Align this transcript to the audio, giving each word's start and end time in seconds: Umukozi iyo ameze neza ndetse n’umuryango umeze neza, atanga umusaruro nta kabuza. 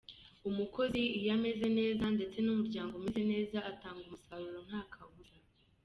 Umukozi 0.49 1.01
iyo 1.17 1.31
ameze 1.37 1.67
neza 1.79 2.03
ndetse 2.15 2.37
n’umuryango 2.41 2.91
umeze 2.95 3.21
neza, 3.31 3.57
atanga 3.71 4.01
umusaruro 4.05 4.59
nta 4.67 4.81
kabuza. 4.93 5.37